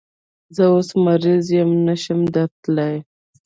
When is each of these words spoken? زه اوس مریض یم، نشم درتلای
زه 0.55 0.63
اوس 0.73 0.89
مریض 1.03 1.45
یم، 1.57 1.69
نشم 1.87 2.21
درتلای 2.33 2.95